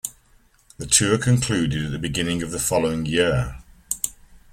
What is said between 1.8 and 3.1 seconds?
at the beginning of the following